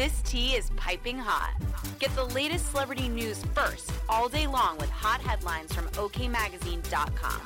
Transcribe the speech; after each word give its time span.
This 0.00 0.22
tea 0.22 0.54
is 0.54 0.70
piping 0.76 1.18
hot. 1.18 1.52
Get 1.98 2.16
the 2.16 2.24
latest 2.24 2.70
celebrity 2.70 3.06
news 3.06 3.44
first 3.54 3.92
all 4.08 4.30
day 4.30 4.46
long 4.46 4.78
with 4.78 4.88
hot 4.88 5.20
headlines 5.20 5.74
from 5.74 5.88
OKMagazine.com. 5.88 7.42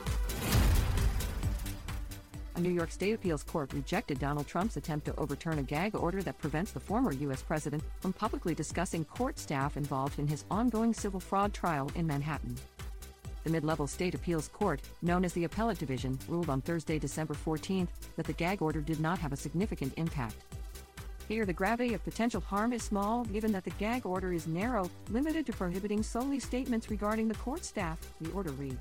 A 2.55 2.61
New 2.61 2.71
York 2.71 2.93
State 2.93 3.13
appeals 3.13 3.43
court 3.43 3.73
rejected 3.73 4.21
Donald 4.21 4.47
Trump's 4.47 4.77
attempt 4.77 5.05
to 5.07 5.17
overturn 5.17 5.59
a 5.59 5.65
gag 5.65 5.97
order 5.97 6.23
that 6.23 6.39
prevents 6.39 6.71
the 6.71 6.79
former 6.79 7.13
U.S. 7.15 7.43
president 7.43 7.83
from 7.99 8.13
publicly 8.13 8.55
discussing 8.55 9.05
court 9.05 9.37
staff 9.37 9.77
involved 9.77 10.21
in 10.21 10.29
his 10.29 10.45
ongoing 10.49 10.95
civil 10.95 11.19
fraud 11.19 11.52
trial 11.52 11.91
in 11.97 12.07
Manhattan. 12.07 12.55
The 13.43 13.51
mid 13.51 13.65
level 13.65 13.89
state 13.89 14.15
appeals 14.15 14.47
court, 14.47 14.80
known 15.02 15.25
as 15.25 15.33
the 15.33 15.43
Appellate 15.43 15.79
Division, 15.79 16.16
ruled 16.29 16.49
on 16.49 16.61
Thursday, 16.61 17.01
December 17.01 17.35
14, 17.35 17.89
that 18.15 18.27
the 18.27 18.33
gag 18.33 18.63
order 18.63 18.80
did 18.80 19.01
not 19.01 19.19
have 19.19 19.33
a 19.33 19.37
significant 19.37 19.93
impact. 19.97 20.37
Here, 21.28 21.46
the 21.46 21.55
gravity 21.55 21.95
of 21.95 22.05
potential 22.05 22.42
harm 22.42 22.74
is 22.74 22.83
small, 22.83 23.24
given 23.24 23.51
that 23.52 23.65
the 23.65 23.70
gag 23.70 24.05
order 24.05 24.35
is 24.35 24.46
narrow, 24.46 24.90
limited 25.10 25.46
to 25.46 25.52
prohibiting 25.54 26.02
solely 26.02 26.38
statements 26.38 26.90
regarding 26.90 27.29
the 27.29 27.35
court 27.37 27.65
staff, 27.65 27.99
the 28.21 28.30
order 28.32 28.51
read. 28.52 28.76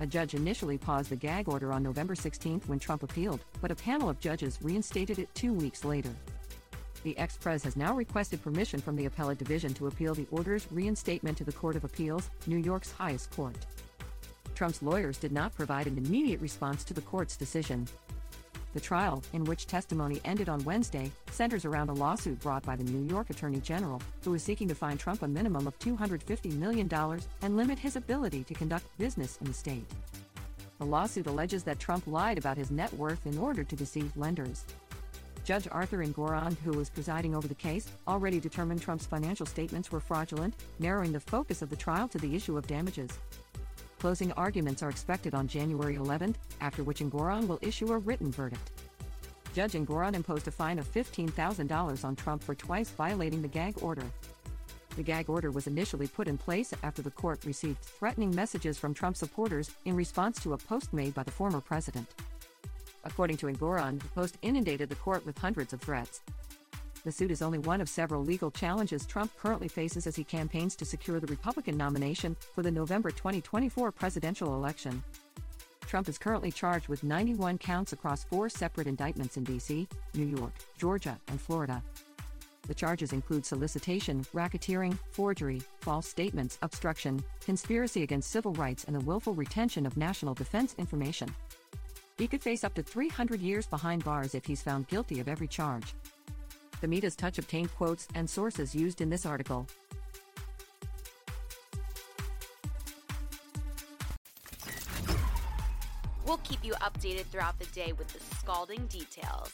A 0.00 0.06
judge 0.06 0.34
initially 0.34 0.76
paused 0.76 1.10
the 1.10 1.16
gag 1.16 1.48
order 1.48 1.72
on 1.72 1.84
November 1.84 2.16
16 2.16 2.60
when 2.66 2.80
Trump 2.80 3.04
appealed, 3.04 3.44
but 3.60 3.70
a 3.70 3.76
panel 3.76 4.08
of 4.08 4.18
judges 4.18 4.58
reinstated 4.62 5.20
it 5.20 5.32
two 5.36 5.52
weeks 5.52 5.84
later. 5.84 6.10
The 7.04 7.16
ex 7.18 7.36
pres 7.36 7.62
has 7.62 7.76
now 7.76 7.94
requested 7.94 8.42
permission 8.42 8.80
from 8.80 8.96
the 8.96 9.06
appellate 9.06 9.38
division 9.38 9.72
to 9.74 9.86
appeal 9.86 10.14
the 10.14 10.26
order's 10.32 10.66
reinstatement 10.72 11.38
to 11.38 11.44
the 11.44 11.52
Court 11.52 11.76
of 11.76 11.84
Appeals, 11.84 12.30
New 12.48 12.56
York's 12.56 12.90
highest 12.90 13.30
court. 13.30 13.54
Trump's 14.56 14.82
lawyers 14.82 15.18
did 15.18 15.30
not 15.30 15.54
provide 15.54 15.86
an 15.86 15.98
immediate 15.98 16.40
response 16.40 16.82
to 16.84 16.94
the 16.94 17.02
court's 17.02 17.36
decision. 17.36 17.86
The 18.74 18.80
trial, 18.80 19.22
in 19.32 19.44
which 19.44 19.68
testimony 19.68 20.20
ended 20.24 20.48
on 20.48 20.64
Wednesday, 20.64 21.12
centers 21.30 21.64
around 21.64 21.90
a 21.90 21.92
lawsuit 21.92 22.40
brought 22.40 22.64
by 22.64 22.74
the 22.74 22.82
New 22.82 23.08
York 23.08 23.30
Attorney 23.30 23.60
General, 23.60 24.02
who 24.24 24.34
is 24.34 24.42
seeking 24.42 24.66
to 24.66 24.74
fine 24.74 24.98
Trump 24.98 25.22
a 25.22 25.28
minimum 25.28 25.68
of 25.68 25.78
$250 25.78 26.56
million 26.56 26.90
and 27.42 27.56
limit 27.56 27.78
his 27.78 27.94
ability 27.94 28.42
to 28.42 28.52
conduct 28.52 28.84
business 28.98 29.38
in 29.40 29.46
the 29.46 29.54
state. 29.54 29.86
The 30.78 30.86
lawsuit 30.86 31.28
alleges 31.28 31.62
that 31.62 31.78
Trump 31.78 32.04
lied 32.08 32.36
about 32.36 32.56
his 32.56 32.72
net 32.72 32.92
worth 32.94 33.24
in 33.26 33.38
order 33.38 33.62
to 33.62 33.76
deceive 33.76 34.16
lenders. 34.16 34.64
Judge 35.44 35.68
Arthur 35.70 35.98
Engoron, 35.98 36.56
who 36.64 36.72
was 36.72 36.90
presiding 36.90 37.36
over 37.36 37.46
the 37.46 37.54
case, 37.54 37.88
already 38.08 38.40
determined 38.40 38.82
Trump's 38.82 39.06
financial 39.06 39.46
statements 39.46 39.92
were 39.92 40.00
fraudulent, 40.00 40.54
narrowing 40.80 41.12
the 41.12 41.20
focus 41.20 41.62
of 41.62 41.70
the 41.70 41.76
trial 41.76 42.08
to 42.08 42.18
the 42.18 42.34
issue 42.34 42.58
of 42.58 42.66
damages. 42.66 43.20
Closing 44.04 44.32
arguments 44.32 44.82
are 44.82 44.90
expected 44.90 45.34
on 45.34 45.48
January 45.48 45.94
11, 45.94 46.36
after 46.60 46.84
which 46.84 46.98
Engoron 46.98 47.46
will 47.46 47.58
issue 47.62 47.90
a 47.90 47.96
written 47.96 48.30
verdict. 48.30 48.70
Judge 49.54 49.72
Engoron 49.72 50.12
imposed 50.12 50.46
a 50.46 50.50
fine 50.50 50.78
of 50.78 50.86
$15,000 50.92 52.04
on 52.04 52.14
Trump 52.14 52.44
for 52.44 52.54
twice 52.54 52.90
violating 52.90 53.40
the 53.40 53.48
gag 53.48 53.82
order. 53.82 54.04
The 54.96 55.02
gag 55.02 55.30
order 55.30 55.50
was 55.50 55.66
initially 55.66 56.06
put 56.06 56.28
in 56.28 56.36
place 56.36 56.74
after 56.82 57.00
the 57.00 57.10
court 57.12 57.46
received 57.46 57.80
threatening 57.80 58.34
messages 58.34 58.76
from 58.76 58.92
Trump 58.92 59.16
supporters 59.16 59.70
in 59.86 59.96
response 59.96 60.38
to 60.42 60.52
a 60.52 60.58
post 60.58 60.92
made 60.92 61.14
by 61.14 61.22
the 61.22 61.30
former 61.30 61.62
president. 61.62 62.06
According 63.04 63.38
to 63.38 63.46
Engoron, 63.46 64.02
the 64.02 64.08
post 64.08 64.36
inundated 64.42 64.90
the 64.90 64.96
court 64.96 65.24
with 65.24 65.38
hundreds 65.38 65.72
of 65.72 65.80
threats. 65.80 66.20
The 67.04 67.12
suit 67.12 67.30
is 67.30 67.42
only 67.42 67.58
one 67.58 67.82
of 67.82 67.88
several 67.88 68.24
legal 68.24 68.50
challenges 68.50 69.04
Trump 69.04 69.30
currently 69.38 69.68
faces 69.68 70.06
as 70.06 70.16
he 70.16 70.24
campaigns 70.24 70.74
to 70.76 70.86
secure 70.86 71.20
the 71.20 71.26
Republican 71.26 71.76
nomination 71.76 72.34
for 72.54 72.62
the 72.62 72.70
November 72.70 73.10
2024 73.10 73.92
presidential 73.92 74.54
election. 74.54 75.02
Trump 75.86 76.08
is 76.08 76.16
currently 76.16 76.50
charged 76.50 76.88
with 76.88 77.04
91 77.04 77.58
counts 77.58 77.92
across 77.92 78.24
four 78.24 78.48
separate 78.48 78.86
indictments 78.86 79.36
in 79.36 79.44
D.C., 79.44 79.86
New 80.14 80.24
York, 80.24 80.54
Georgia, 80.78 81.18
and 81.28 81.38
Florida. 81.38 81.82
The 82.66 82.74
charges 82.74 83.12
include 83.12 83.44
solicitation, 83.44 84.24
racketeering, 84.32 84.98
forgery, 85.10 85.60
false 85.80 86.08
statements, 86.08 86.58
obstruction, 86.62 87.22
conspiracy 87.44 88.02
against 88.02 88.30
civil 88.30 88.54
rights, 88.54 88.84
and 88.84 88.96
the 88.96 89.04
willful 89.04 89.34
retention 89.34 89.84
of 89.84 89.98
national 89.98 90.32
defense 90.32 90.74
information. 90.78 91.28
He 92.16 92.26
could 92.26 92.42
face 92.42 92.64
up 92.64 92.72
to 92.74 92.82
300 92.82 93.42
years 93.42 93.66
behind 93.66 94.04
bars 94.04 94.34
if 94.34 94.46
he's 94.46 94.62
found 94.62 94.88
guilty 94.88 95.20
of 95.20 95.28
every 95.28 95.48
charge. 95.48 95.94
The 96.80 96.88
Midas 96.88 97.16
Touch 97.16 97.38
obtained 97.38 97.74
quotes 97.74 98.08
and 98.14 98.28
sources 98.28 98.74
used 98.74 99.00
in 99.00 99.10
this 99.10 99.24
article. 99.24 99.66
We'll 106.26 106.38
keep 106.38 106.64
you 106.64 106.72
updated 106.74 107.26
throughout 107.26 107.58
the 107.58 107.66
day 107.66 107.92
with 107.92 108.08
the 108.08 108.20
scalding 108.36 108.86
details. 108.86 109.52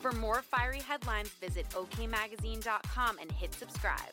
For 0.00 0.12
more 0.12 0.42
fiery 0.42 0.80
headlines, 0.80 1.28
visit 1.28 1.68
okmagazine.com 1.70 3.18
and 3.18 3.30
hit 3.30 3.54
subscribe. 3.54 4.12